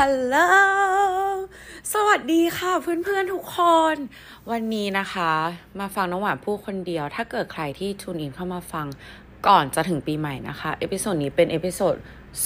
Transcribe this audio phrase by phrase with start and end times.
[0.00, 0.36] ฮัลโหล
[1.92, 3.58] สวัสดีค่ะเพื่อนๆทุกค
[3.94, 3.96] น
[4.50, 5.32] วันนี้นะคะ
[5.80, 8.86] มาฟังน้องหวานพูดคนเดียว ถ้าเกิดใครที่ tune in เข้ามาฟัง
[9.46, 11.94] ก่อนจะถึงปีใหม่นะคะ episode นี้เป็น episode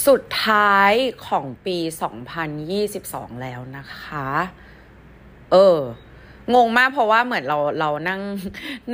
[0.07, 0.91] สุดท้าย
[1.27, 1.77] ของปี
[2.59, 4.27] 2022 แล้วนะคะ
[5.51, 5.79] เออ
[6.53, 8.21] งงมากเพราะว่าเหมือนเราเรานั่ง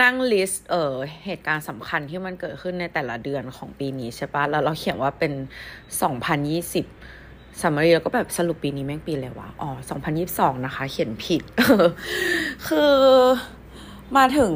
[0.01, 0.93] นั่ง list เออ
[1.25, 5.33] เหตุการณ์สำคัญที่มันเกิดขึ้นในแต่ละเดือนของปีนี้ใช่ปะแล้วเราเขียนว่าเป็น
[6.07, 7.16] 2020
[7.61, 9.69] summary แล้วก็แบบสรุปปีนี้แม่งปีอะไรวะ อ๋อ
[10.17, 11.41] 2022นะคะ เขียนผิด
[12.67, 12.95] คือ
[14.17, 14.53] มาถึง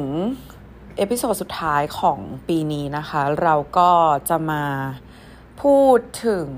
[0.96, 2.18] episode สุดท้ายของ
[2.48, 3.90] ปีนี้นะคะ เราก็
[4.28, 4.64] จะมา
[5.62, 6.48] พูดถึง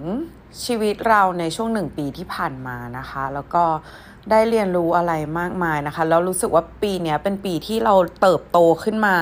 [0.64, 3.64] ชีวิตเราในช่วงหนึ่งปีที่ผ่านมานะคะ แล้วก็
[4.30, 9.16] ได้เรียนรู้อะไรมากมายนะคะ แล้วรู้สึกว่าปีนี้เป็นปีที่เราเติบโตขึ้นมา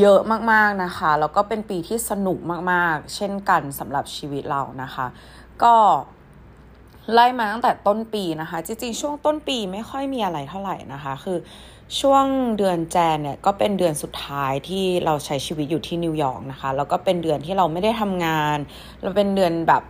[0.00, 0.20] เยอะ
[0.52, 2.38] มากๆนะคะ แล้วก็เป็นปีที่สนุก
[2.72, 5.06] มากๆ เช่นกันสำหรับชีวิตเรานะคะ
[5.62, 5.74] ก็
[7.12, 11.38] ไล่มาตั้งแต่ต้นปีนะคะ จริงๆ ช่วงต้นปีไม่ค่อยมีอะไรเท่าไหร่นะคะ คือ
[12.00, 12.24] ช่วง
[12.58, 18.58] เดือน Jan เนี่ยก็เป็นเดือนสุดท้ายที่เราใช้ชีวิตอยู่ที่นิวยอร์กนะคะ แล้วก็เป็นเดือนที่เราไม่ได้ทำงาน
[19.02, 19.82] แล้วเป็นเดือนแบบ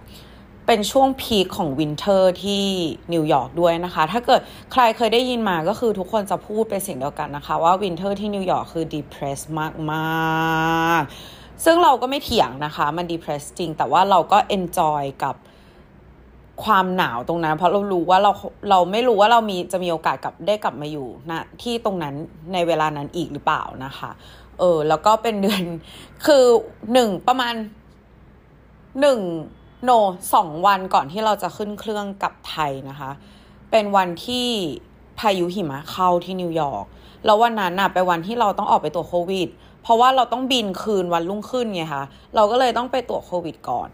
[0.66, 2.64] เป็นช่วง peak ของ winter ที่
[3.12, 4.40] นิวยอร์กด้วยนะคะ ถ้าเกิด
[4.72, 9.46] ใครเคยได้ยินมาก็คือทุกคนจะพูดเป็นเสียงเดียวกันนะคะ ว่า winter ที่นิวยอร์กคือ depressed
[9.92, 15.34] มากๆ ซึ่งเราก็ไม่เถียงนะคะ มัน depressed จริง แต่ว่าเราก็ enjoy กับ
[16.64, 18.32] ความหนาวตรงนั้น เพราะเรารู้ว่าเรา
[18.70, 22.14] เราไม่รู้ว่าเรามีจะมีโอกาสกลับได้กลับมาอยู่นะที่ตรงนั้น
[22.52, 24.10] ในเวลานั้นอีกหรือเปล่านะคะ
[24.58, 25.62] เออ แล้วก็เป็นเดือน
[26.26, 26.44] คือ
[26.92, 27.54] หนึ่งประมาณ
[29.00, 29.20] หนึ่ง
[29.84, 29.90] โน
[30.34, 33.10] สองวันก่อนที่เราจะขึ้นเครื่องกลับไทยนะคะ
[33.70, 34.48] เป็นวันที่
[35.18, 36.84] พายุหิมะเข้าที่นิวยอร์ก
[37.24, 39.48] แล้ววันนั้นน่ะเป็นวันที่เราต้องออกไปตรวจโควิด
[39.82, 42.04] เพราะว่าเราต้องบินคืนวันรุ่งขึ้นไงคะ
[42.34, 43.88] เราก็เลยต้องไปตรวจโควิดก่อน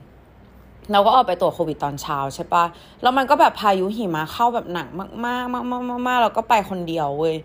[0.91, 2.65] เราก็ออกไปตรวจโควิดตอนเช้าใช่ปะ
[3.03, 7.37] แล้วมันก็แบบพายุหิมะเข้าแบบหนักมากมากมากมากมากเราก็ไปคนเดียวเว้ย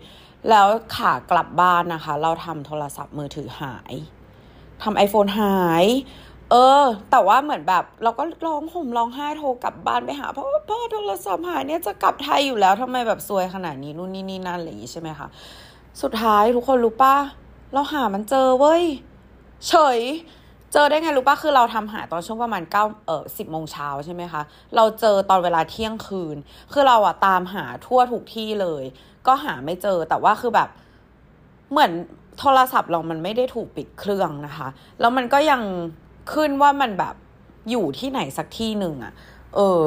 [0.50, 3.94] แล้วขากลับบ้านนะคะ เราทำโทรศัพท์มือถือหาย
[4.82, 5.84] ทำไอโฟนหาย
[6.50, 15.28] เออ แต่ว่าเหมือนแบบ เราก็ร้องห่มร้องไห้โทรกลับบ้านไปหาพ่อพ่อโทรศัพท์หายเนี่ยจะกลับไทยอยู่แล้วทำไมแบบซวยขนาดนี้นู่นนี่นี่นั่นอะไรอย่างงี้ใช่ไหมคะ
[16.02, 17.16] สุดท้ายทุกคนรู้ปะ
[17.72, 18.82] เราหามันเจอเว้ย
[19.68, 19.98] เฉย
[20.72, 24.42] เจอได้ไงรู้ปะคือเราทำหาตอนช่วงประมาณเก้าเออสิบโมงเช้าใช่ไหมคะ
[24.76, 26.36] เราเจอตอนเวลาเที่ยงคืน
[26.72, 28.84] คือเราอะตามหาทั่วทุกที่เลย
[29.26, 30.68] ก็หาไม่เจอแต่ว่าคือแบบ
[31.70, 31.92] เหมือน
[32.38, 34.68] โทรศัพท์เรามันไม่ได้ถูกปิดเครื่องนะคะ
[35.00, 35.62] แล้วมันก็ยัง
[36.32, 37.14] ขึ้นว่ามันแบบ
[37.70, 39.12] อยู่ที่ไหนสักที่หนึ่งอะ
[39.56, 39.82] เออ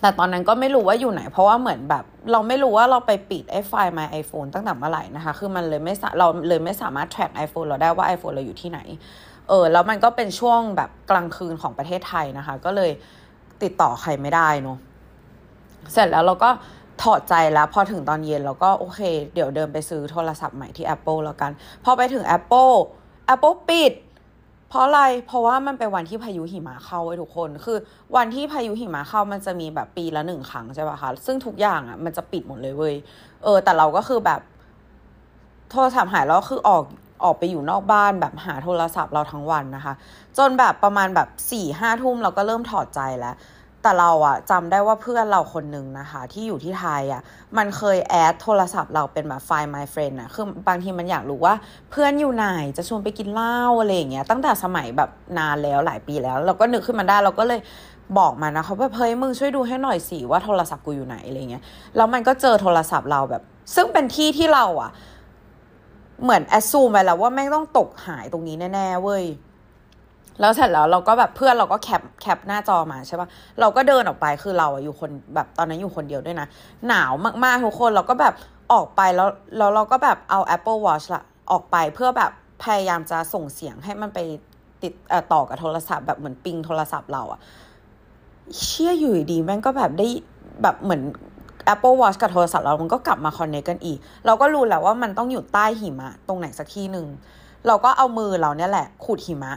[0.00, 8.80] แต่ตอนนั้นก็ไม่รู้ว่าอยู่ไหน เพราะว่าเหมือนแบบ เราไม่รู้ว่าเราไปปิดไอ้ไฟล์ My iPhone ตั้งแต่เมื่อไหร่นะคะ คือมันเลยไม่เราเลยไม่สามารถ track iPhone เราได้ว่า iPhone เราอยู่ที่ไหน
[9.48, 12.90] เออแล้วมันก็เป็นช่วงแบบกลางคืนของประเทศไทยนะคะ ก็เลย
[13.62, 14.78] ติดต่อใครไม่ได้เนาะ
[15.92, 16.50] เสร็จแล้วเราก็
[17.02, 19.00] ถอดใจแล้วพอถึงตอนเย็นเราก็โอเค
[19.34, 21.50] เดี๋ยวเดินไปซื้อโทรศัพท์ใหม่ที่ Apple แล้วกัน
[21.84, 22.74] พอไปถึง Apple
[23.34, 23.92] Apple ปิด
[24.68, 27.78] เพราะอะไร เพราะว่ามันเป็นวันที่พายุหิมะเข้าไว้ทุกคน คือ
[28.16, 32.94] วันที่พายุหิมะเข้ามันจะมีแบบปีละหนึ่งครั้งใช่ป่ะคะ ซึ่งทุกอย่างอะมันจะปิดหมดเลยเว้ย
[33.44, 34.40] เออ แต่เราก็คือแบบ
[35.70, 36.82] โทรศัพท์หายแล้วคือออก
[37.24, 39.94] ออกไปอยู่นอกบ้านแบบหาโทรศัพท์เราทั้งวันนะคะ
[40.38, 43.36] จนแบบประมาณแบบสี่ห้าทุ่มเราก็เริ่มถอดใจแล้ว
[43.82, 47.22] แต่เราอะจำได้ว่าเพื่อนเราคนหนึ่งนะคะ ที่อยู่ที่ไทยอะ
[47.56, 51.54] มันเคยแอดโทรศัพท์เราเป็นแบบไฟล์ my friend อะคือบางทีมันอยากรู้ว่า
[51.90, 52.46] เพื่อนอยู่ไหน
[52.76, 57.60] จะชวนไปกินเหล้าอะไรอย่างเงี้ยตั้งแต่สมัยแบบนานแล้วหลายปีแล้ว เราก็นึกขึ้นมาได้เราก็เลย
[58.18, 61.62] บอกมันนะคะว่าเฮ้ยมึงช่วยดูให้หน่อยสิว่าโทรศัพท์กูอยู่ไหนอะไรเงี้ย
[61.96, 63.42] แล้วมันก็เจอโทรศัพท์เราแบบ
[63.74, 64.90] ซึ่งเป็นที่ที่เราอะ
[66.22, 69.24] เหมือนแอดซูมไปแล้วว่าแม่งต้องตกหายตรงนี้แน่ๆเว้ย
[70.40, 73.28] แล้วเสร็จแล้วเราก็แบบเพื่อนเราก็แคปแคปหน้าจอมาใช่ปะ
[73.60, 76.46] เราก็เดินออกไปคือเราอะอยู่คนแบบตอนนั้นอยู่คนเดียวด้วยนะ
[76.88, 77.12] หนาว
[77.44, 78.34] มากๆทุกคนเราก็แบบ
[78.72, 82.30] ออกไปแล้วแล้วเราก็แบบเอา Apple Watch ละออกไปเพื่อแบบ
[82.62, 84.18] พยายามจะส่งเสียงให้มันไป
[84.82, 84.92] ติด
[85.32, 87.40] ต่อกับโทรศัพท์แบบเหมือนปิงโทรศัพท์เราอะ
[88.58, 90.08] เชี่ยอยู่ดีแม่งก็แบบได้
[90.62, 91.02] แบบเหมือน
[91.72, 97.06] Apple Watch กับโทรศัพท์เรา มันก็กลับมาคอนเนคกันอีก เราก็รู้แล้วว่ามันต้องอยู่ใต้หิมะ ตรงไหนสักที่หนึ่ง
[97.66, 99.52] เราก็เอามือเราเนี่ยแหละขูดหิมะ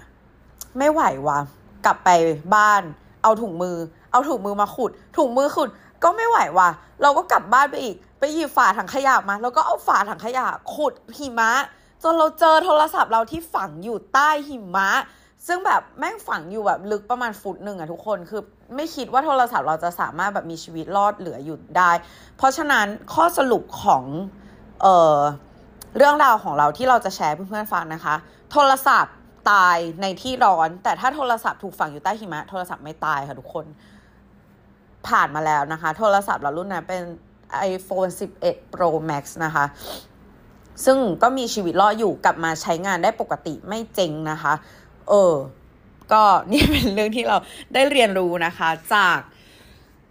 [0.78, 1.40] ไม่ไหววะ
[1.86, 2.10] กลับไป
[2.56, 2.82] บ้าน
[3.24, 3.78] เอาถุงมือ
[4.12, 5.70] เอาถุงมือมาขุดถุงมือขุด
[6.04, 6.70] ก็ไม่ไหววะ
[7.02, 10.46] เราก็กลับบ้านไปอีก ไปหยิบฝาถังขยะมา แล้วก็เอาฝาถังขยะ
[10.76, 11.52] ขุดหิมะ
[12.04, 14.90] จนเราเจอโทรศัพท์เราที่ฝังอยู่ใต้หิมะ
[15.48, 18.42] ซึ่งแบบแม่งฝังอยู่แบบลึกประมาณฟุตหนึ่งอะทุกคน คือ
[18.76, 21.92] ไม่คิดว่าโทรศัพท์เราจะสามารถแบบมีชีวิตรอดเหลืออยู่ได้
[22.38, 24.04] เพราะฉะนั้นข้อสรุปของ
[24.82, 24.88] เอ
[25.18, 25.20] อ
[25.98, 28.16] เรื่องราวของเราที่เราจะแชร์เพื่อนๆฟังนะคะ
[28.52, 29.16] โทรศัพท์
[29.52, 33.66] ตายในที่ร้อน แต่ถ้าโทรศัพท์ถูกฝังอยู่ใต้หิมะ โทรศัพท์ไม่ตายค่ะทุกคน
[35.08, 37.02] ผ่านมาแล้วนะคะ โทรศัพท์เรารุ่นนั้นเป็น
[37.74, 38.12] iPhone
[38.42, 39.66] 11 Pro Max นะคะ
[40.86, 44.54] ซึ่งก็มีชีวิตรอดอยู่กลับมาใช้งานได้ปกติไม่เจ๊งนะคะ
[45.10, 45.34] เออ
[46.14, 47.38] ก็นี่เป็นเรื่องที่เรา
[47.74, 49.20] ได้เรียนรู้นะคะจาก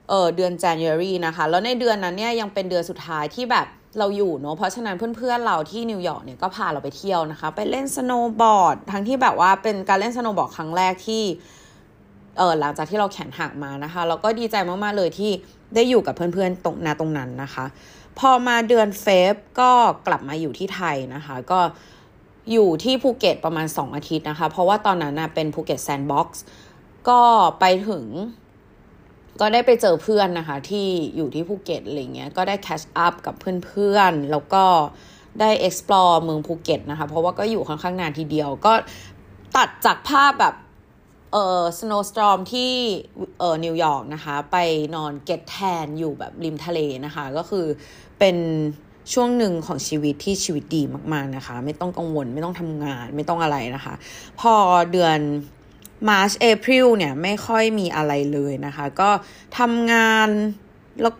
[0.08, 3.66] เออเดือน January นะคะ แล้วในเดือนนั้นเนี่ยยังเป็นเดือนสุดท้ายที่แบบ
[3.98, 11.22] เราอยู่เนาะเพราะฉะนั้นเพื่อนๆเราที่นิวยอร์กเนี่ยก็พาเราไปเที่ยวนะคะ ไปเล่นสโนว์บอร์ดทั้งที่แบบว่าเป็นการเล่นสโนว์บอร์ดครั้งแรกที่
[12.38, 15.30] เออหลังจากที่เราแขนหักมานะคะ เราก็ดีใจมากๆเลยที่
[15.74, 17.64] ได้อยู่กับเพื่อนๆตรงนาตรงนั้นนะคะ
[18.18, 19.70] พอมาเดือน Feb ก็
[20.06, 21.60] กลับมาอยู่ที่ไทยนะคะ ก็
[22.52, 26.42] อยู่ที่ภูเก็ตประมาณ 2 อาทิตย์นะคะ เพราะว่าตอนนั้นนะเป็นภูเก็ตแซนด์บ็อกซ์
[27.08, 27.20] ก็
[27.60, 28.04] ไปถึง
[29.40, 33.34] ก็ได้ไปเจอเพื่อนนะคะ ที่อยู่ที่ภูเก็ตอะไรเงี้ยก็ได้ catch up กับ
[33.64, 34.64] เพื่อนๆ แล้วก็
[35.40, 38.72] ได้ explore เมืองภูเก็ตนะคะ เพราะว่าก็อยู่ค่อนข้างนานทีเดียว ก็
[39.56, 40.54] ตัดจากภาพแบบ
[41.32, 42.72] เอ่อ snowstorm ที่
[43.38, 44.56] เอ่อนิวยอร์กนะคะ ไป
[44.94, 47.66] นอนเก็ตแทนอยู่แบบริมทะเลนะคะ ก็คือ
[48.18, 48.36] เป็น
[49.12, 50.82] ช่วงหนึ่งของชีวิตที่ชีวิตดี
[51.12, 53.94] มากๆนะคะ ไม่ต้องกังวลไม่ต้องทำงานไม่ต้องอะไรนะคะ
[54.40, 54.54] พอ
[54.92, 55.18] เดือน
[56.08, 59.10] March April เนี่ยไม่ค่อยมีอะไรเลยนะคะ ก็
[59.58, 60.28] ทำงาน
[61.00, 61.14] แล้ว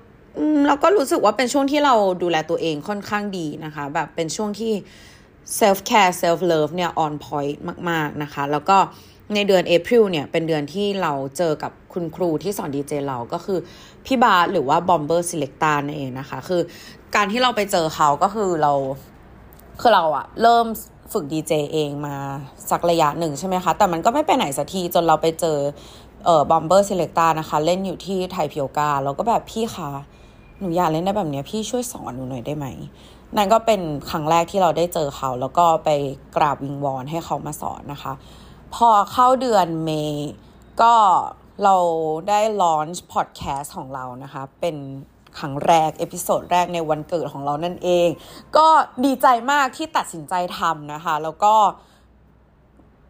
[0.67, 4.73] เราก็รู้สึกว่าเป็นช่วงที่เราดูแลตัวเองค่อนข้างดีนะคะ แบบเป็นช่วงที่
[5.59, 7.56] self care self love เนี่ย on point
[7.91, 8.79] มาก ๆ นะคะ แล้วก็
[9.35, 13.59] ในเดือน April เนี่ย เป็นเดือนที่เราเจอกับคุณครูที่สอนดีเจเราก็คือ
[14.06, 16.62] พี่บาหรือว่า Bomber Selecta นั่นเองนะคะ คือ
[17.16, 18.72] การที่เราไปเจอเขาก็คือเรา
[19.80, 20.66] คือเราอะเริ่ม
[21.12, 22.16] ฝึกดีเจเองมา
[22.70, 25.58] สักระยะหนึ่งใช่ไหมคะ แต่มันก็ไม่ไปไหนสักทีจนเราไปเจอ
[26.24, 29.90] เอ่อบอมเบอร์เซเลกตานะคะ เล่นอยู่ที่ไทยเพียวกาแล้วก็แบบพี่คะ
[30.58, 32.66] หนูอยากเล่นได้แบบนี้พี่ช่วยสอนหนูหน่อยได้ไหม
[33.36, 33.80] นั่นก็เป็น
[34.10, 35.88] ครั้งแรกที่เราได้เจอเขา แล้วก็ไป
[36.36, 38.12] กราบวิงวอนให้เขามาสอนนะคะ
[38.74, 40.31] พอเข้าเดือน May
[40.82, 40.94] ก็
[41.64, 41.76] เรา
[42.28, 44.76] ได้ launch พอดแคสต์ของเรานะคะ เป็น
[45.38, 48.09] ครั้งแรก episode แรกในวันเกิดของเรานั่นเอง
[48.56, 48.67] ก็
[49.05, 51.55] ดีใจมากที่ตัดสินใจทำนะคะ แล้วก็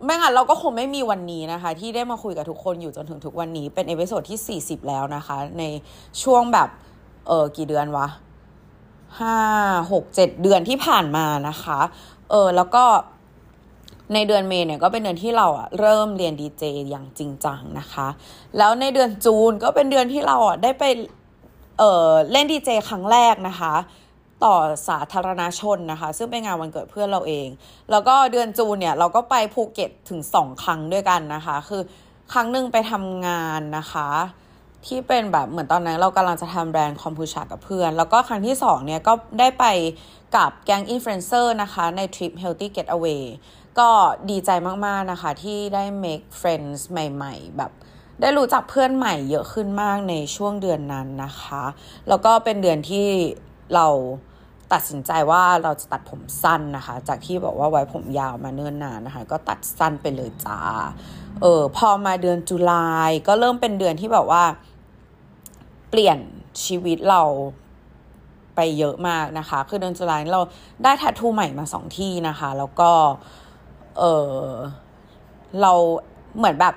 [0.05, 5.63] ไม่งั้นเราก็คงไม่มีวันนี้นะคะ ที่ได้มาคุยกับทุกคนอยู่จนถึงทุกวันนี้เป็น episode ที่ 40 แล้วนะคะ ใน
[6.23, 6.69] ช่วงแบบ
[7.27, 8.07] เออกี่เดือนวะ
[9.19, 9.37] ห้า
[9.93, 11.79] หกเจ็ดเดือนที่ผ่านมานะคะ
[12.31, 12.85] เออแล้วก็
[14.15, 18.09] ในเดือนเมย์เนี่ยก็เป็นเดือนที่เราอะเริ่มเรียนดีเจอย่างจริงจังนะคะ
[18.59, 20.85] แล้วในเดือนจูนก็เป็นเดือนที่เราอะได้ไป
[21.79, 23.75] เเล่นดีเจครั้งแรกนะคะ
[24.45, 24.57] ต่อ
[24.89, 27.49] สาธารณชนนะคะ ซึ่งเป็นงานวันเกิดเพื่อนเราเอง
[27.91, 31.83] แล้วก็เดือนจูนเนี่ยเราก็ไปภูเก็ตถึงสองครั้งด้วยกันนะคะ คือ
[32.33, 34.09] ครั้งหนึ่งไปทำงานนะคะ
[34.87, 39.65] ที่เป็นแบบเหมือนตอนนั้นเรากำลังจะทำแบรนด์คอมพูชากับเพื่อน แล้วก็ครั้งที่สองเนี่ยก็ได้ไป
[40.37, 43.23] กับแก๊งอินฟลูเอนเซอร์นะคะในทริป Healthy Getaway
[43.79, 43.89] ก็
[44.31, 44.51] ดีใจ
[44.87, 47.73] มาก ๆ นะคะที่ได้ make friends ใหม่ ๆ แบบ
[48.21, 51.65] ได้รู้จักเพื่อนใหม่เยอะขึ้นมากในช่วงเดือนนั้นนะคะ
[52.09, 53.07] แล้วก็เป็นเดือนที่
[53.75, 53.87] เรา
[54.73, 60.61] ตัดสินใจว่าเราจะตัดผมสั้นนะคะ จากที่บอกว่าไว้ผมยาวมาเนิ่นนานนะคะ ก็ตัดสั้นไปเลยจ้า
[61.43, 64.45] เออพอมาเดือนจุลายก็เริ่มเป็นเดือนที่แบบว่า
[65.91, 66.19] เปลี่ยน
[66.65, 67.23] ชีวิตเรา
[68.57, 70.43] ไปเยอะมากนะคะ คือเดือนจุลายเรา
[70.85, 72.91] ได้ทัตทูใหม่มาสองที่นะคะ แล้วก็
[73.99, 74.37] เออ
[75.61, 75.73] เรา
[76.39, 76.75] เหมือนแบบ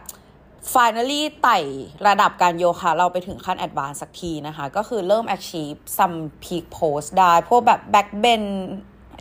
[0.74, 1.60] finally ไต่
[2.08, 8.48] ระดับการโยคะ เราไปถึงขั้น advanced สักทีนะคะ ก็คือเริ่ม achieve some peak pose ได้ พวกแบบ back bend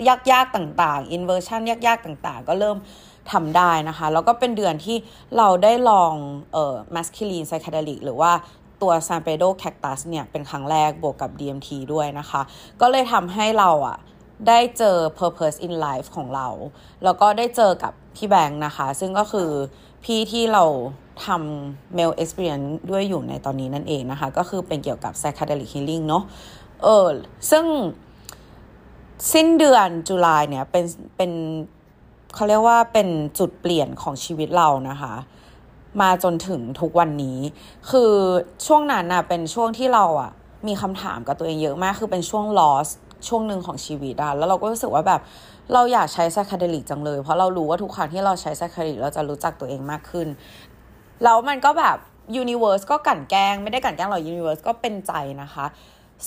[0.09, 2.77] ยากๆ ต่างๆ inversion ยากๆ ต่างๆ ก็เริ่ม
[3.33, 4.97] ทำได้นะคะ แล้วก็เป็นเดือนที่
[5.37, 6.15] เราได้ลอง
[6.53, 8.33] เอ่อ masculine psychedelic หรือว่า
[8.83, 12.41] ตัว San Pedro Cactus เนี่ย เป็นครั้งแรกบวกกับ DMT ด้วยนะคะ
[12.81, 13.99] ก็เลยทำให้เราอะ
[14.49, 16.49] ได้เจอ purpose in life ของเรา
[17.05, 19.51] แล้วก็ได้เจอกับพี่แบงค์นะคะ ซึ่งก็คือ
[20.05, 20.65] พี่ที่เรา
[21.27, 26.25] ทำ male experience ด้วยอยู่ในตอนนี้นั่นเองนะคะ ก็คือเป็นเกี่ยวกับ psychedelic healing เนาะ
[26.83, 27.07] เออ
[27.51, 27.65] ซึ่ง
[29.33, 30.85] สิ้นเดือนจุลายเนี่ยเป็น
[31.17, 31.33] เป็น
[32.35, 33.09] เขาเรียกว่าเป็น
[33.39, 35.15] จุดเปลี่ยนของชีวิตเรานะคะ
[36.01, 37.39] มาจนถึงทุกวันนี้
[37.91, 38.13] คือ
[38.67, 40.31] ช่วงนั้นน่ะเป็นช่วงที่เราอะ
[40.67, 42.89] มีคำถามกับตัวเองเยอะมาก คือเป็นช่วง loss
[43.29, 45.21] ช่วงหนึ่งของชีวิตอะแล้วเราก็รู้สึกว่าแบบ
[45.73, 50.29] เราอยากใช้ไซคาเดลิกจังเลย เพราะเรารู้ว่าทุกครั้งที่เราใช้ไซคาเดลิกเราจะรู้จักตัวเองมากขึ้น
[51.25, 51.97] แล้วมันก็แบบ
[52.37, 55.67] universe ก็กลั่นแกล้งไม่ได้กลั่นแกล้งหรอก universe ก็เป็นใจนะคะ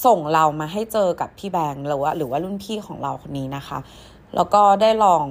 [0.06, 3.78] ส่งเรามาให้เจอกับพี่แบงค์หรือว่าหรือว่ารุ่นพี่ของเราคนนี้นะคะ
[4.36, 5.26] แล้วก็ได้ลอง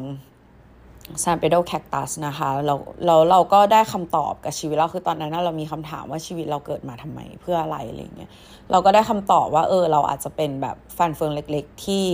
[1.22, 2.74] San Pedro cactus นะคะเรา
[3.06, 8.30] เราเราก็ได้คำตอบกับชีวิตเราคือตอนนั้นเรามีคำถามว่าชีวิตเราเกิดมาทำไมเพื่ออะไรอะไรเงี้ย
[8.70, 12.06] เราก็ได้คำตอบว่าเออเราอาจจะเป็นแบบฟันเฟืองเล็กๆ ที่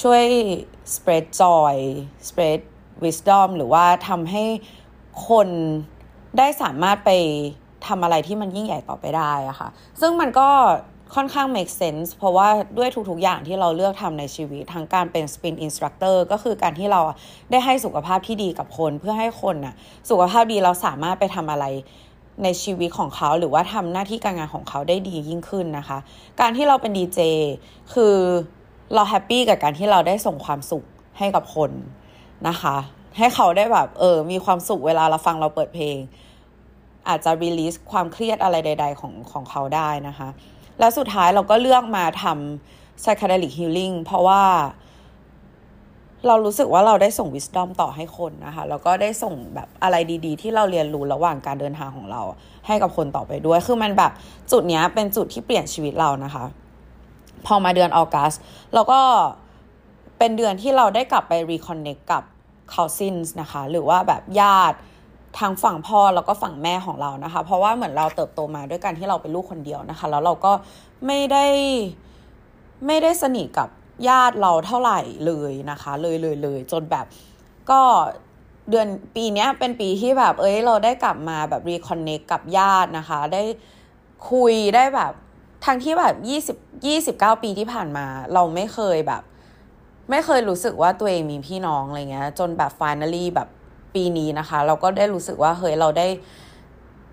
[0.00, 0.24] ช่วย
[0.94, 1.74] spread joy
[2.28, 2.60] spread
[3.04, 4.44] wisdom หรือว่าทำให้
[5.28, 5.48] คน
[6.38, 7.10] ได้สามารถไป
[7.86, 9.68] ทำอะไรที่มันยิ่งใหญ่ต่อไปได้อะค่ะ
[10.00, 10.48] ซึ่งมันก็
[11.14, 17.00] ค่อนข้าง make sense เพราะว่าด้วยทุกๆ อย่างที่เราเลือกทำในชีวิต ทั้งการเป็น spin instructor ก็คือการที่เรา
[17.50, 19.74] ได้ให้สุขภาพที่ดีกับคน เพื่อให้คนน่ะ
[20.10, 21.66] สุขภาพดีเราสามารถไปทำอะไร
[22.42, 25.98] ในชีวิตของเขาหรือว่าทำหน้าที่การงานของเขาได้ดียิ่งขึ้นนะคะ
[26.40, 27.20] การที่เราเป็นดีเจ
[27.94, 28.14] คือ
[28.94, 30.84] เรา happy กับการที่เราได้ส่งความสุข
[31.18, 31.70] ให้กับคน
[32.48, 32.76] นะคะ
[33.18, 35.96] ให้เขาได้แบบ เออ มีความสุขเวลาเราฟังเราเปิดเพลง
[37.08, 40.28] อาจจะ release ความเครียดอะไรใด ๆ ของของเขาได้นะคะ
[40.78, 44.42] แล้วสุดท้ายเราก็เลือกมาทำ psychedelic healing เพราะว่า
[46.26, 52.22] เรารู้สึกว่าเราได้ส่ง wisdom ต่อให้คนนะคะ แล้วก็ได้ส่งแบบอะไรดี ๆ ที่เราเรียนรู้ระหว่างการเดินทางของเรา
[52.66, 54.12] ให้กับคนต่อไปด้วย คือมันแบบ
[54.52, 56.44] จุดนี้เป็นจุดที่เปลี่ยนชีวิตเรานะคะ
[57.46, 58.32] พอมาเดือนออกัส
[58.74, 59.00] เราก็
[60.18, 62.22] เป็นเดือนที่เราได้กลับไป reconnect กับ
[62.74, 64.78] cousins นะคะ หรือว่าแบบญาติ
[65.38, 70.52] ทางฝั่งพ่อแล้วก็ฝั่งแม่ของเรานะคะ เพราะว่าเหมือนเราเติบโตมาด้วยกันที่เราเป็นลูกคนเดียวนะคะ แล้วเราก็
[71.06, 71.46] ไม่ได้
[72.86, 73.68] ไม่ได้สนิทกับ
[74.08, 77.06] ญาติเราเท่าไหร่เลยนะคะ เลยเลยเลยจนแบบ
[77.70, 77.80] ก็
[78.70, 83.42] เดือนปีนี้เป็นปีที่แบบ เอ้ยเราได้กลับมาแบบรีคอนเนคกับญาตินะคะ ได้
[84.30, 85.12] คุยได้แบบ
[85.64, 89.22] ทั้งที่แบบยี่สิบยี่สิบเก้าปีที่ผ่านมา เราไม่เคยแบบ
[90.10, 93.48] ไม่เคยรู้สึกว่าตัวเองมีพี่น้องอะไรเงี้ย จนแบบ finally แบบ
[93.94, 96.06] ปีนี้นะคะ เราก็ได้รู้สึกว่าเฮ้ยเราได้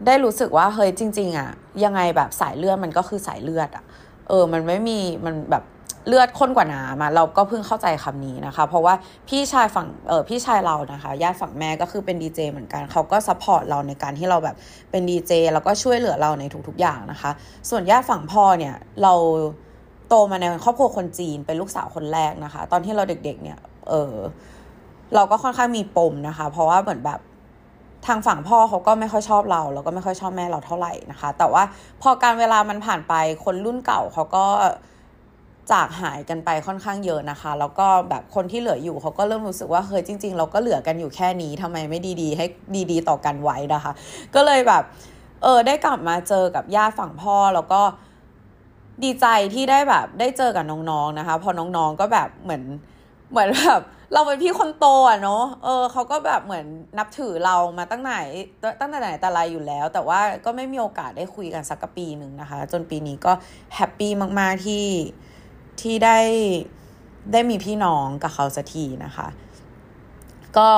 [0.05, 1.49] ได้รู้สึกว่าเฮ้ยจริง ๆอะ
[1.83, 3.83] ยังไงแบบสายเลือดมันก็คือสายเลือดอะ
[4.27, 5.63] เออ มันไม่มีมันแบบ
[6.07, 8.93] เลือดข้นกว่าน้ำอะเราก็เพิ่งเข้าใจคำนี้นะคะ เพราะว่า
[9.29, 14.55] พี่ชายฝั่งเออพี่ชายเรานะคะญาติฝั่งแม่ก็คือเป็นดีเจเหมือนกันเขาก็ support เราในการที่เราแบบ
[14.91, 17.31] เป็นดีเจแล้วก็ช่วยเหลือเราในทุกๆอย่างนะคะ
[17.69, 19.13] ส่วนญาติฝั่งพ่อเนี่ยเรา
[20.09, 23.59] โตมาในครอบครัวคนจีนเป็นลูกสาวคนแรกนะคะ ตอนที่เราเด็กๆเนี่ย
[23.89, 24.13] เออ
[25.15, 27.19] เราก็ค่อนข้างมีปมนะคะ เพราะว่าเหมือนแบบ
[28.07, 31.63] ทางฝั่งพ่อเขาก็ไม่ค่อยชอบเรา แล้วก็ไม่ค่อยชอบแม่เราเท่าไหร่นะคะ แต่ว่า
[32.01, 33.13] พอการเวลามันผ่านไป
[33.45, 34.45] คนรุ่นเก่าเขาก็
[35.71, 42.45] จากหายกันไปค่อนข้างเยอะนะคะ แล้วก็แบบคนที่เหลืออยู่เขาก็เริ่มรู้สึกว่าเฮ้ยจริง ๆ เราก็เหลือกันอยู่แค่นี้ทำไมไม่ดีๆ ให้
[42.91, 43.91] ดีๆ ต่อกันไว้นะคะ
[44.35, 44.83] ก็เลยแบบ
[45.43, 47.81] เออได้กลับมาเจอกับญาติฝั่งพ่อแล้วก็
[49.03, 52.63] ดีใจที่ได้แบบได้เจอกับน้องๆนะคะ พอน้องๆก็แบบเหมือน
[53.31, 53.81] เหมือนแบบ
[54.13, 56.65] เราเป็นพี่คนโตอะเนาะเออเขาก็แบบเหมือน
[56.97, 58.15] นับถือเรามาตั้งไหน
[58.79, 63.31] ตั้งแต่ไหนแต่ไรอยู่แล้ว แต่ว่าก็ไม่มีโอกาสได้คุยกันสักปีหนึ่งนะคะ จนปีนี้ก็
[63.75, 64.85] แฮปปี้มากๆที่
[65.81, 66.19] ที่ได้
[67.33, 69.27] ได้มีพี่น้องกับเขาสักทีนะคะ
[70.57, 70.69] ก็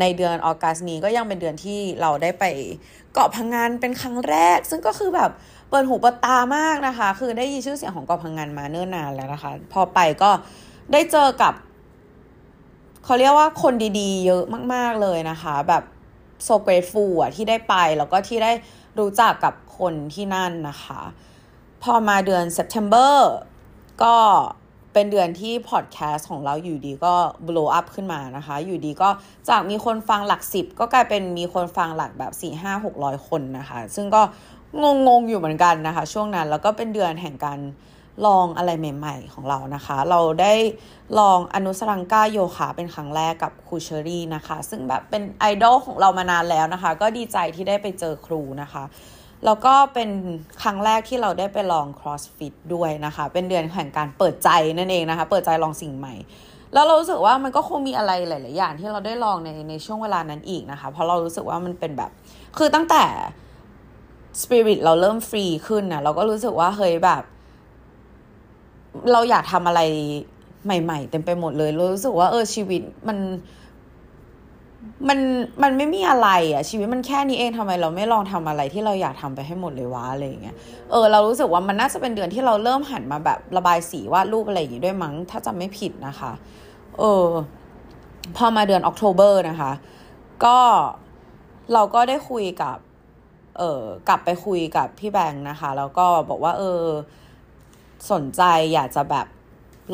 [0.00, 2.44] ในเดือนออกัสนี้ก็ยังเป็นเดือนที่เราได้ไป
[3.12, 5.30] เกาะพังงานเป็นครั้งแรก ซึ่งก็คือแบบ
[5.70, 10.30] เปิดหูเปิดตามากนะคะ คือได้ยินชื่อเสียงของเกาะพังงานมาเนิ่นนานแล้วนะคะ พอไปก็
[10.92, 11.54] ได้เจอกับ
[13.04, 14.44] เขาเรียกว่าคนดีๆ เยอะ
[14.74, 15.82] มาก ๆเลยนะคะ แบบ
[16.46, 18.52] so grateful อะที่ได้ไปแล้วก็ที่ได้
[18.98, 21.00] รู้จักกับคนที่นั่นนะคะ
[21.82, 23.14] พอมาเดือน September
[24.02, 24.16] ก็
[24.98, 27.14] เป็นเดือนที่พอดแคสต์ของเราอยู่ดีก็
[27.48, 29.08] blow up ขึ้นมานะคะ อยู่ดีก็
[29.48, 34.22] จากมีคนฟังหลักสิบก็กลายเป็นมีคนฟังหลักแบบ4 5 6 0 0 คนนะคะ ซึ่งก็
[35.06, 37.58] งงๆอยู่เหมือนกันนะคะ ช่วงนั้นแล้วก็เป็นเดือนแห่งการ
[38.26, 40.54] ลองอะไรใหม่ ๆ ของเรานะคะ เราได้
[41.18, 48.84] ลองอนุสรังกาโยคะเป็นครั้งแรกกับครูเชอรี่นะคะ ซึ่งแบบเป็นไอดอลของเรามานานแล้วนะคะ ก็ดีใจที่ได้ไปเจอครูนะคะ
[49.44, 50.10] แล้วก็เป็น
[50.62, 56.14] ครั้งแรกที่เราได้ไปลอง crossfit ด้วยนะคะ เป็นเดือนแห่งการเปิดใจนั่นเองนะคะ เปิดใจลองสิ่งใหม่
[56.74, 62.10] แล้วเรารู้สึกว่ามันก็คงมีอะไรหลาย ๆ อย่างที่เราได้ลองในในช่วงเวลานั้นอีกนะคะ เพราะเรารู้สึกว่ามันเป็นแบบ
[62.58, 63.04] คือตั้งแต่
[64.42, 67.22] สปิริตเราเริ่มฟรีขึ้นนะเราก็รู้สึกว่าเฮ้ยแบบ
[69.12, 69.80] เราอยากทำอะไร
[70.64, 73.18] ใหม่ ๆ เต็มไปหมดเลย รู้สึกว่าเออชีวิตมัน
[75.08, 75.18] มัน
[75.62, 80.56] มันไม่มีอะไรอะชีวิตมันแค่นี้เองทำไมเราไม่ลองทำอะไรที่เราอยากทำไปให้หมดเลยวะอะไรอย่างเงี้ย
[80.90, 86.32] เออเรารู้สึกว่ามันน่าจะเป็นเดือนที่เราเริ่มหันมาแบบระบายสีวาดรูปอะไรอย่างงี้ด้วยมั้ง ถ้าจำไม่ผิดนะคะ
[86.98, 87.26] เออ
[88.36, 89.72] พอมาเดือน October นะคะ
[90.44, 90.58] ก็
[91.72, 92.76] เราก็ได้คุยกับ
[93.58, 96.82] เออกลับไปคุยกับพี่แบงค์นะคะ แล้วก็บอกว่า เออ
[98.10, 98.42] สนใจ
[98.74, 99.26] อยากจะแบบ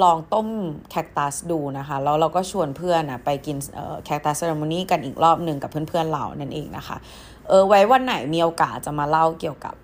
[0.02, 0.48] ลองต้ม
[0.90, 3.56] cactus ดูนะคะ แล้วเราก็ชวนเพื่อนอะไปกิน
[4.04, 6.96] cactus ceremony กันอีกรอบหนึ่งกับเพื่อนๆเรานั่นเองนะคะ
[7.48, 9.74] เออไว้วันไหนมีโอกาสจะมาเล่าเกี่ยวกับ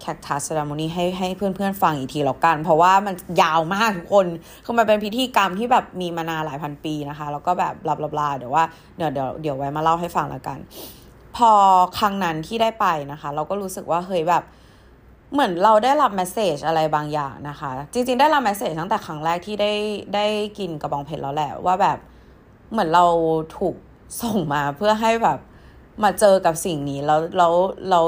[0.00, 4.26] cactus ceremony ให้ให้เพื่อนๆฟังอีกทีแล้วกัน เพราะว่ามันยาวมากทุกคน
[4.64, 7.74] คือมันเป็นพิธีกรรมที่แบบมีมานานหลายพันปีนะคะ แล้วก็แบบ
[8.12, 8.64] บลาๆเดี๋ยวว่า
[8.96, 10.58] เดี๋ยวเดี๋ยวเดี๋ยวไว้มาเล่าให้ฟังแล้วกัน
[11.36, 11.50] พอ
[11.98, 14.44] ครั้งนั้นที่ได้ไปนะคะ เราก็รู้สึกว่าเฮ้ยแบบ
[15.32, 19.72] เหมือนเราได้รับ message อะไรบางอย่างนะคะ จริง ๆ ได้รับ message ตั้งแต่ครั้งแรกที่ได้
[20.14, 20.26] ได้
[20.58, 21.98] กินกระบองเพชรแล้วแหละว่าแบบ
[22.72, 23.04] เหมือนเรา
[23.56, 23.74] ถูก
[24.22, 25.38] ส่งมาเพื่อให้แบบ
[26.04, 27.54] มาเจอกับสิ่งนี้แล้วแล้ว
[27.90, 28.06] แล้ว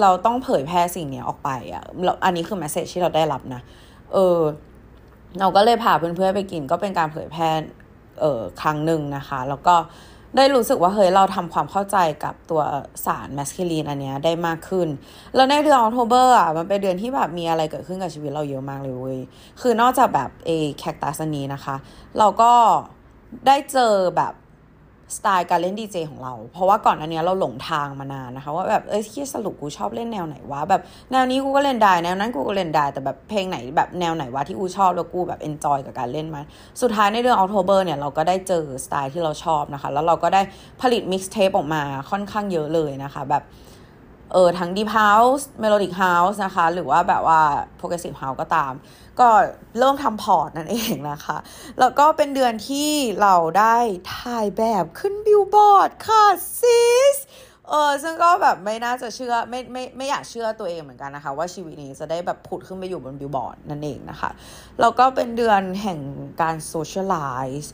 [0.00, 1.82] เราต้องเผยแพร่สิ่งนี้ออกไปอะ่ะ
[2.24, 3.60] อันนี้คือแมสเซจที่เราได้รับนะ
[4.12, 4.38] เออ
[5.40, 7.50] เราก็เลยพาเพื่อนๆไปกินก็เป็นการเผยแพร่
[8.20, 9.74] เออครั้งหนึ่งนะคะ แล้วก็
[10.36, 12.62] ได้รู้สึกว่าเฮ้ยเราทำความเข้าใจกับตัว
[13.06, 14.88] สารแมสคิลีนอันเนี้ยได้มากขึ้น
[15.34, 19.18] แล้วในเดือนออกโทเบอร์อะมันเป็นเดือนที่แบบมีอะไรเกิดขึ้นกับชีวิตเราเยอะมากเลยเว้ย
[19.60, 21.76] คือนอกจากแบบเออ cactus นี้นะคะ
[22.18, 22.52] เราก็
[23.46, 24.32] ได้เจอแบบ
[25.16, 36.44] สไตล์การเล่นดีเจของเรา เพราะว่าก่อนอันนี้เราหลงทางมานานนะคะ ว่าแบบเอ้ยที่สรุปกูชอบเล่นแนวไหนวะแบบแนวนี้กูก็เล่นได้แนวนั้นกูก็เล่นได้แต่แบบเพลงไหนแบบแนวไหนวะที่กูชอบแล้วกูแบบ enjoy กับการเล่นมัน
[36.80, 40.42] สุดท้ายในเดือน October เนี่ยเราก็ได้เจอสไตล์ที่เราชอบนะคะ แล้วเราก็ได้
[40.82, 43.42] ผลิต mixtape ออกมาค่อนข้างเยอะเลยนะคะแบบ
[44.32, 47.40] เออทั้ง Deep House Melodic House นะคะ หรือว่าแบบว่า
[47.78, 48.72] Progressive House ก็ตาม
[49.20, 49.28] ก็
[49.78, 51.36] เริ่มทำพอร์ตนั่นเองนะคะ
[51.80, 52.90] แล้วก็เป็นเดือนที่
[53.22, 53.76] เราได้
[54.16, 56.24] ถ่ายแบบขึ้นบิลบอร์ดค่ะ
[56.60, 57.16] sis
[57.68, 64.30] เออซึ่งก็แบบไม่น่าจะเชื่อไม่ไม่ไม่อยากเชื่อตัวเองเหมือนกันนะคะ ว่าชีวิตนี้จะได้แบบผุดขึ้นไปอยู่บนบิลบอร์ดนั่นเองนะคะ
[64.80, 66.00] แล้วก็เป็นเดือนแห่ง
[66.42, 67.72] การ socialize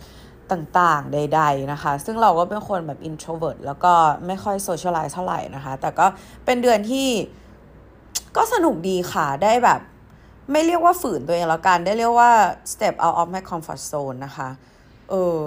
[0.55, 3.93] ต่างๆ ใด ๆนะคะ ซึ่งเราก็เป็นคนแบบ introvert แล้วก็
[4.27, 6.07] ไม่ค่อย socialize เท่าไหร่นะคะ แต่ก็
[6.45, 7.09] เป็นเดือนที่
[8.37, 9.81] ก็สนุกดีค่ะ ได้แบบ
[10.53, 12.31] ไม่เรียกว่าฝืนตัวเองแล้วกัน ได้เรียกว่า
[12.73, 14.49] step out of my comfort zone นะคะ
[15.11, 15.43] เออ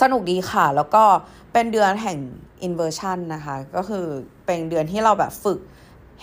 [0.00, 1.04] สนุกดีค่ะ แล้วก็
[1.52, 2.18] เป็นเดือนแห่ง
[2.66, 4.06] inversion นะคะ ก็คือ
[4.46, 5.58] เป็นเดือนที่เราแบบฝึก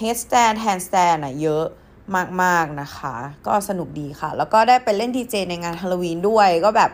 [0.01, 1.65] headstand handstand อะเยอะ
[2.43, 3.15] มาก ๆ นะคะ
[3.47, 6.91] ก็สนุกดีค่ะ แล้วก็ได้ไปเล่นดีเจในงานฮาโลวีนด้วย ก็แบบ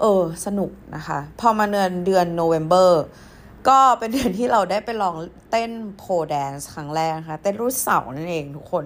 [0.00, 2.92] เออ สนุกนะคะ พอมาเดือนเดือนโนเวม ber
[3.68, 5.16] ก็เป็นเดือนที่เราได้ไปลอง
[5.50, 8.84] เต้นโพแดนซ์ครั้งแรกนะคะเต้นรุ่นเสานั่นเองทุกคน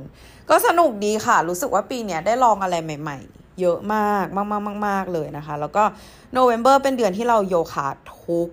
[0.50, 5.84] ก็สนุกดีค่ะ รู้สึกว่าปีนี้ได้ลองอะไรใหม่ ๆ เยอะมากมากมากมากมากเลยนะคะ แล้วก็
[6.32, 7.88] โนเวม ber เป็นเดือนที่เราโยคะ
[8.24, 8.48] ทุก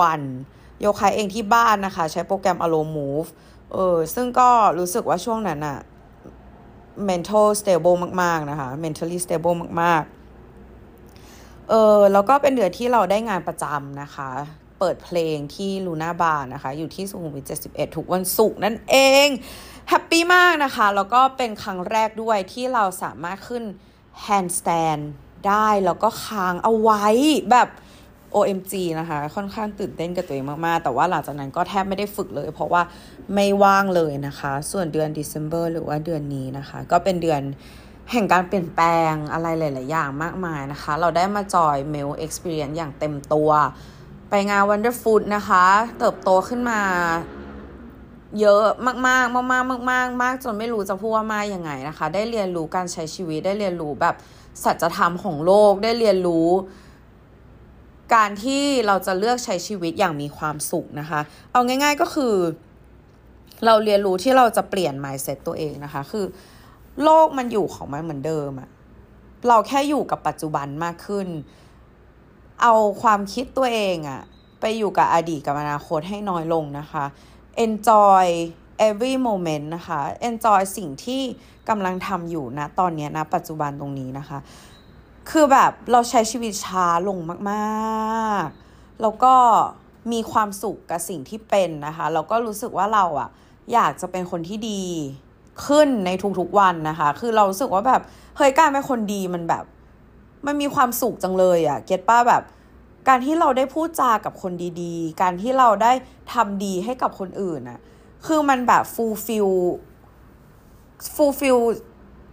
[0.00, 0.20] วัน
[0.80, 3.28] โยคะเองที่บ้านนะคะ ใช้โปรแกรม Allo Move
[3.72, 4.48] เออซึ่งก็
[4.78, 5.78] รู้สึกว่าช่วงนั้นอะ
[7.08, 10.15] mental stable มาก ๆ นะคะ mentally stable มาก ๆ
[11.68, 14.30] เออแล้วก็เป็นเดือนที่เราได้งานประจำนะคะ
[14.78, 19.28] เปิดเพลงที่ลูน่าบาร์นะคะ อยู่ที่สุขุมวิท71 ทุกวันศุกร์นั่นเอง
[19.88, 23.64] happy มากนะคะ แล้วก็เป็นครั้งแรกด้วยที่เราสามารถขึ้น
[24.20, 24.98] handstand
[25.48, 27.04] ได้แล้วก็ค้างเอาไว้
[27.50, 27.68] แบบ
[28.34, 32.82] OMG นะคะ ค่อนข้างตื่นเต้นกับตัวเองมาก ๆ แต่ว่าหลังจากนั้นก็แทบไม่ได้ฝึกเลย เพราะว่า
[33.34, 37.42] ไม่ว่างเลยนะคะ ส่วนเดือน December หรือว่าเดือนนี้นะคะ ก็เป็นเดือน
[38.12, 43.50] แห่งการเปลี่ยนแปลงอะไรหลาย ๆ อย่างมากมายนะคะ เราได้มาจอย Mail Experience อย่างเต็มตัว
[44.30, 45.64] ไปงาน Wonderfood นะคะ
[45.98, 46.80] เติบโตขึ้นมา
[48.40, 54.14] เยอะมากๆ มากๆ มากๆมากมากจนไม่รู้จะพูดว่ามากยังไงนะคะ ได้เรียนรู้การใช้ชีวิตได้เรียนรู้แบบ
[54.64, 56.48] สัจธรรมของโลกได้เรียนรู้
[58.14, 61.20] การที่เราจะเลือกใช้ชีวิตอย่างมีความสุขนะคะ
[61.52, 62.34] เอาง่าย ๆก็คือ
[63.66, 66.24] เราเรียนรู้ที่เราจะเปลี่ยน mindset ตัวเองนะคะ คือ
[67.02, 68.70] โลกมันอยู่ของมันเหมือนเดิมอะ
[69.48, 71.28] เราแค่อยู่กับปัจจุบันมากขึ้น
[72.62, 74.20] เอาความคิดตัวเองอะ
[74.60, 77.04] ไปอยู่กับอดีตกับอนาคตให้น้อยลงนะคะ
[77.64, 78.26] enjoy
[78.88, 81.22] every moment นะคะ enjoy สิ่งที่
[81.68, 84.38] กำลังทำอยู่นะตอนนี้นะ ปัจจุบันตรงนี้นะคะ
[85.30, 87.18] คือแบบเราใช้ชีวิตช้าลง
[87.50, 89.34] มากๆ แล้วก็
[90.12, 93.28] มีความสุขกับสิ่งที่เป็นนะคะ แล้วก็รู้สึกว่าเราอะ
[93.72, 94.82] อยากจะเป็นคนที่ดี
[95.66, 98.02] ขึ้นในทุกๆวันนะคะ คือเราสึกว่าแบบ
[98.36, 99.64] เฮ้ยการเป็นคนดีมันแบบ
[100.46, 102.42] มันมีความสุขจังเลยอะ get ป้ะแบบ
[103.08, 105.92] การที่เราได้พูดจากับคนดีๆ การที่เราได้
[106.32, 107.80] ทำดีให้กับคนอื่นอะ
[108.26, 109.48] คือมันแบบ fulfill
[111.14, 111.58] fulfill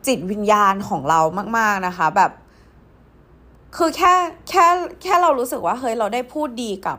[0.07, 1.19] จิตวิญญาณของเรา
[1.57, 2.31] มาก ๆนะคะ แบบ
[3.77, 4.13] คือแค่
[4.49, 4.67] แค่
[5.03, 6.97] แค่เรารู้สึกว่าเฮ้ยเราได้พูดดีกับ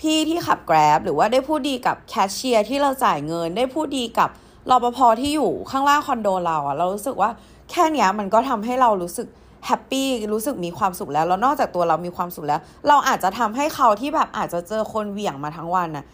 [0.00, 4.30] พี่ที่ขับ Grab หรือว่าได้พูดดีกับแคชเชียร์ที่เราจ่ายเงิน ได้พูดดีกับ
[4.70, 7.30] รปภที่อยู่ข้างล่างคอนโดเราอะเรารู้สึกว่า
[7.70, 9.26] แค่เนี้ยมันก็ทำให้เรารู้สึก
[9.66, 16.04] happy รู้สึกมีความสุขแล้วแล้วนอกจากตัวเรามีความสุขแล้ว เราอาจจะทำให้เขาที่แบบอาจจะเจอคนเหวี่ยงมาทั้งวันน่ะ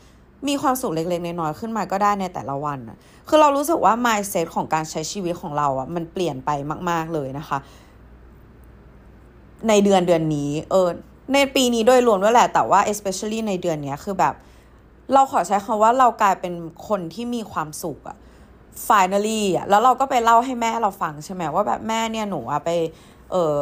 [0.49, 2.97] มีความสุขเล็กๆน้อยๆขึ้นมาก็ได้ในแต่ละวันน่ะ
[3.29, 6.51] คือเรารู้สึกว่า mindset ของการใช้ชีวิตของเราอะมันเปลี่ยนไป
[6.91, 7.59] มาก ๆเลยนะคะ
[9.69, 10.89] ในเดือนเดือนนี้เออ
[11.35, 14.35] ในปีนี้โดยรวมด้วยแหละแต่ว่า especially ในเดือนนี้คือแบบ
[15.13, 16.55] เราขอใช้คำว่าเรากลายเป็น
[16.89, 18.17] คนที่มีความสุขอะ
[18.87, 22.71] finally อะแล้วเราก็ไปเล่าให้แม่เราฟังใช่ไหมว่าแบบแม่เนี่ยหนูอะไป
[23.33, 23.57] เออ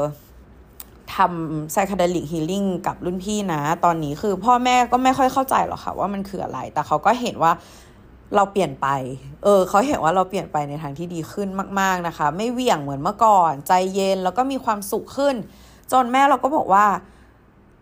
[1.14, 7.52] ทำไซคาเดลิกฮีลิ่งกับรุ่นพี่นะ ตอนนี้คือพ่อแม่ก็ไม่ค่อยเข้าใจหรอกค่ะ ว่ามันคืออะไร แต่เขาก็เห็นว่า
[8.36, 8.88] เราเปลี่ยนไป
[9.44, 11.48] เออ เขาเห็นว่าเราเปลี่ยนไปในทางที่ดีขึ้น
[11.80, 15.34] มาก ๆนะคะ ไม่เหวี่ยงเหมือนเมื่อก่อน ใจเย็นแล้วก็มีความสุขขึ้น
[15.92, 16.86] จนแม่เราก็บอกว่า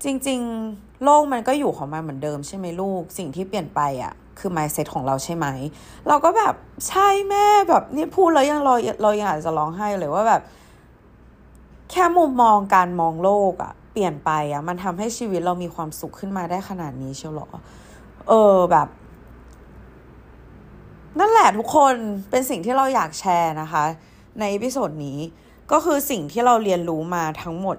[0.04, 0.40] จริง
[0.72, 5.46] ๆ โลกมันก็อยู่ของมันเหมือนเดิมใช่ไหมลูก สิ่งที่เปลี่ยนไปอะ่ะ คือ mindset ของเราใช่ไหม
[6.08, 6.54] เราก็แบบ
[6.88, 10.42] ใช่แม่แบบนี่พูดแล้วยังเราเรายังอาจจะร้องไห้เลยว่าแบบ
[11.90, 17.48] แค่มุมมองการมองโลกอะเปลี่ยนไปอะมันทำให้ชีวิตเรามีความสุขขึ้นมาได้ขนาดนี้เชียวหรอ
[18.28, 18.88] เออแบบ
[21.18, 21.94] นั่นแหละทุกคน
[22.30, 23.84] เป็นสิ่งที่เราอยากแชร์นะคะ
[24.38, 25.18] ใน episode นี้
[25.72, 27.76] ก็คือสิ่งที่เราเรียนรู้มาทั้งหมด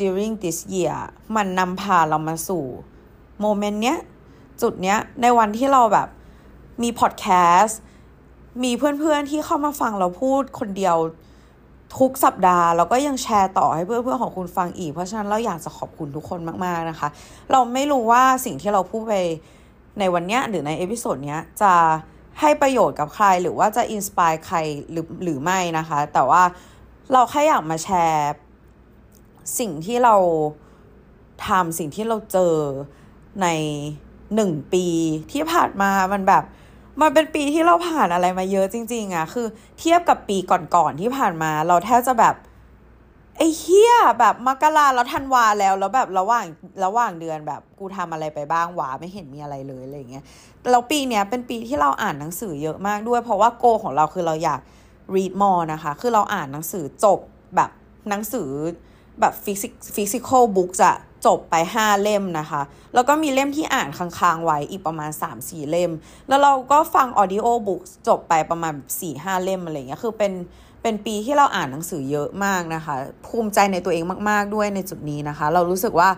[0.00, 0.96] during this year
[1.36, 2.64] มันนำพาเรามาสู่
[3.40, 3.98] moment เนี้ย
[4.62, 6.08] จุดเนี้ยในวันที่เราแบบ
[6.82, 7.26] มีพอดแค
[7.60, 7.80] สต์
[8.64, 10.96] มีเพื่อนๆที่เข้ามาฟังเราพูดคนเดียว
[11.98, 17.08] ทุกสัปดาห์แล้วก็ยังแชร์ต่อให้เพื่อนๆของคุณฟังอีก เพราะฉะนั้นเราอยากจะขอบคุณทุกคนมากๆนะคะ
[17.52, 19.14] เราไม่รู้ว่าสิ่งที่เราพูดไป
[19.98, 21.72] ในวันเนี้ยหรือใน episode เนี้ยจะ
[22.40, 24.56] ให้ประโยชน์กับใครหรือว่าจะ inspire ใคร
[24.90, 26.42] หรือหรือไม่นะคะ แต่ว่า
[27.12, 28.30] เราแค่อยากมาแชร์
[29.58, 30.16] สิ่งที่เรา
[31.46, 32.54] ทำสิ่งที่เราเจอ
[33.42, 33.46] ใน
[34.34, 34.86] หนึ่งปี
[35.32, 36.44] ที่ผ่านมามันแบบ
[37.00, 39.46] มันเป็นปีที่เราผ่านอะไรมาเยอะจริง ๆอะคือ
[39.78, 42.34] เทียบกับปีก่อนๆที่ผ่านมา เราแทบจะแบบ
[43.36, 46.44] ไอ้เหี้ยแบบมกราแล้วธันวาแล้วแล้วแบบระหว่าง
[46.84, 50.24] ระหว่างเดือนแบบกูทำอะไรไปบ้างวะไม่เห็นมีอะไรเลยอะไรเงี้ย
[50.70, 54.60] แล้วปีเนี้ยเป็นปีที่เราอ่านหนังสือเยอะมากด้วย เพราะว่า goal ของเราคือเราอยาก
[55.14, 57.18] read more นะคะ คือเราอ่านหนังสือจบ
[57.56, 57.70] แบบ
[58.08, 58.48] หนังสือ
[59.20, 60.90] แบบ physic physical book จะ
[61.26, 62.62] จบไป 5 เล่มนะคะ
[62.94, 65.92] แล้วก็มีเล่มที่อ่านค้างๆไว้อีกประมาณ 3-4 เล่ม
[66.28, 68.74] แล้วเราก็ฟัง audiobook จบไปประมาณ
[69.08, 70.32] 4-5 เล่มอะไรเงี้ย คือเป็น
[70.82, 72.94] เป็นปีที่เราอ่านหนังสือเยอะมากนะคะ
[73.26, 76.08] ภูมิใจในตัวเองมาก ๆด้วยในจุดนี้นะคะ เรารู้สึกว่า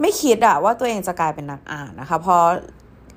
[0.00, 2.44] ไม่คิดอะว่าตัวเองจะกลายเป็นนักอ่านนะคะ เพราะ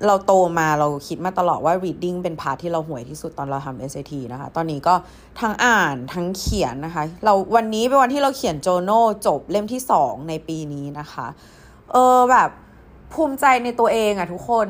[0.06, 4.94] เราโตมาเราคิดมาตลอดว่า reading เป็นพาร์ทที่เราห่วยที่สุดตอนเราทำ SAT นะคะ ตอนนี้ก็
[5.40, 11.26] ทั้งอ่านทั้งเขียนนะคะ เราวันนี้เป็นวันที่เราเขียนโจโน่จบเล่มที่สองในปีนี้นะคะ
[11.92, 12.50] เออแบบ
[13.12, 14.68] ภูมิใจในตัวเองอะทุกคน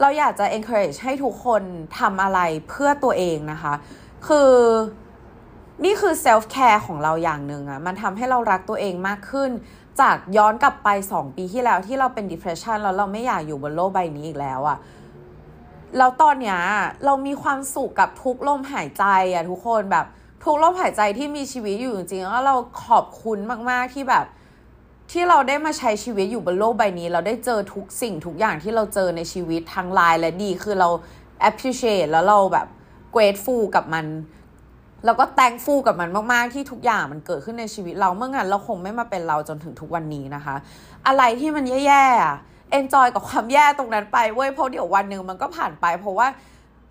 [0.00, 1.62] เราอยากจะ encourage ให้ทุกคน
[1.98, 3.74] ทำอะไรเพื่อตัวเองนะคะ
[4.26, 4.50] คือ
[5.84, 9.50] นี่คือ self care ของเราอย่างหนึ่งอะมันทำให้เรารักตัวเองมากขึ้น
[10.00, 14.78] จากย้อนกลับไป 2 ปีที่แล้วที่เราเป็น depression แล้วเราไม่อยากอยู่บนโลกใบนี้อีกแล้วอะ
[15.98, 16.58] แล้วตอนเนี้ย
[17.04, 20.06] เรามีความสุขกับทุกลมหายใจอะทุกคนแบบ
[20.44, 23.38] ทุกลมหายใจที่มีชีวิตอยู่จริงๆแล้วเราขอบคุณ
[23.70, 24.26] มากๆที่แบบ
[25.10, 30.88] ที่เราได้มาใช้ชีวิตอยู่บนโลกใบนี้ เราได้เจอทุกสิ่งทุกอย่างที่เราเจอในชีวิตทั้งลายและดี คือเรา
[31.48, 32.66] appreciate แล้วเราแบบ
[33.14, 34.06] grateful กับมัน
[35.04, 40.54] แล้วก็ thankful กับมันมากๆที่ทุกอย่างมันเกิดขึ้นในชีวิตเราเมื่องั้นเราคงไม่มาเป็นเราจนถึงทุกวันนี้นะคะ
[41.06, 42.36] อะไรที่มันแย่ๆเอะ
[42.78, 46.28] enjoy กับความแย่ตรงนั้นไปเว้ยเพราะเดี๋ยววันหนึ่งมันก็ผ่านไป เพราะว่า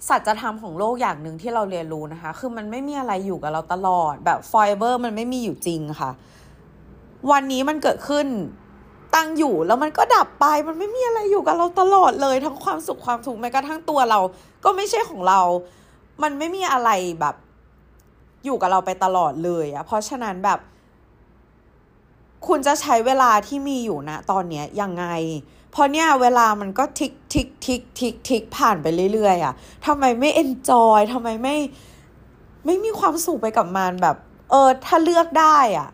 [0.09, 6.11] สัจธรรมของโลกอย่างหนึ่งที่เราเรียนรู้นะคะ คือมันไม่มีอะไรอยู่กับเราตลอดแบบ forever มันไม่มีอยู่จริงค่ะ
[7.31, 8.27] วันนี้มันเกิดขึ้น
[9.15, 14.19] ตั้งอยู่แล้วมันก็ดับไปมันไม่มีอะไรอยู่กับเราตลอดเลย ทั้งความสุขความทุกข์แม้กระทั่งตัวเรา
[14.63, 15.41] ก็ไม่ใช่ของเรา
[16.23, 17.35] มันไม่มีอะไรแบบ
[18.45, 20.59] อยู่กับเราไปตลอดเลยอะเพราะฉะนั้นแบบ
[22.47, 25.05] คุณจะใช้เวลาที่มีอยู่นะ ตอนเนี้ยยังไง
[25.71, 29.53] เพราะเนี่ยเวลามันก็ tick tick tick tick tick ผ่านไปเรื่อยๆอะ
[29.85, 31.57] ทำไมไม่ enjoy ทำไมไม่
[32.65, 34.15] ไม่มีความสุขไปกับมันแบบ
[34.49, 35.89] เออ ถ้าเลือกได้อะ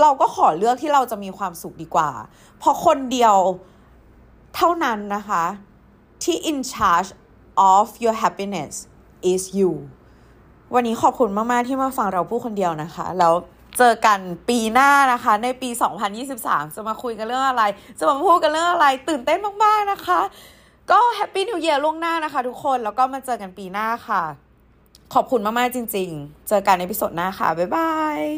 [0.00, 2.10] เราก็ขอเลือกที่เราจะมีความสุขดีกว่า
[2.58, 3.36] เพราะคนเดียว
[4.56, 5.44] เท่านั้นนะคะ
[6.22, 7.10] ที่ in charge
[7.72, 8.74] of your happiness
[9.32, 9.72] is you
[10.72, 13.34] วันนี้ขอบคุณมาก ๆ ที่มาฟังเราพูดคนเดียวนะคะ แล้ว
[13.78, 15.68] เจอกันปีหน้านะคะ ในปี
[16.22, 17.62] 2023 จะมาคุยกันเรื่องอะไร
[17.98, 20.20] จะมาพูดกันเรื่องอะไร ตื่นเต้นมาก ๆ นะคะ
[20.90, 24.22] ก็ Happy New Year ล่วงหน้านะคะ ทุกคน แล้วก็มาเจอกันปีหน้าค่ะ
[25.14, 28.34] ขอบคุณมาก ๆ จริง ๆ เจอกันใน episode หน้าค่ะ บ๊ายบาย